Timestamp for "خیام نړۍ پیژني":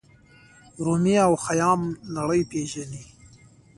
1.45-3.03